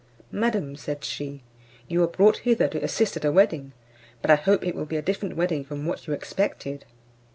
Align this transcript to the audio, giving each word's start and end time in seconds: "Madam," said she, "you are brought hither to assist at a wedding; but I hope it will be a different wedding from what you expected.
"Madam," 0.31 0.75
said 0.75 1.03
she, 1.05 1.43
"you 1.87 2.01
are 2.01 2.07
brought 2.07 2.37
hither 2.39 2.67
to 2.67 2.83
assist 2.83 3.15
at 3.17 3.23
a 3.23 3.31
wedding; 3.31 3.71
but 4.23 4.31
I 4.31 4.35
hope 4.35 4.65
it 4.65 4.73
will 4.73 4.87
be 4.87 4.97
a 4.97 5.01
different 5.03 5.35
wedding 5.35 5.63
from 5.63 5.85
what 5.85 6.07
you 6.07 6.13
expected. 6.13 6.85